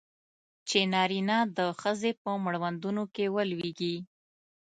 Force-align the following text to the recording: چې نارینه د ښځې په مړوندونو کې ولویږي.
چې 0.67 0.79
نارینه 0.93 1.37
د 1.57 1.59
ښځې 1.81 2.11
په 2.21 2.29
مړوندونو 2.43 3.03
کې 3.15 3.25
ولویږي. 3.35 3.95